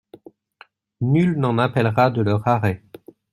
[1.01, 2.83] Nul n’en appellera de leur arrêt.